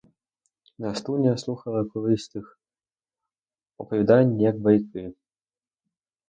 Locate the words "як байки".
4.41-5.13